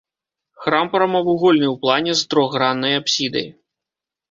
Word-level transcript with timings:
Храм 0.63 0.89
прамавугольны 0.93 1.67
ў 1.73 1.75
плане, 1.85 2.11
з 2.23 2.33
трохграннай 2.33 2.99
апсідай. 3.03 3.49